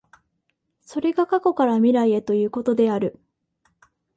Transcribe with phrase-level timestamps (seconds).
[0.81, 3.19] それが過去から未来へということである。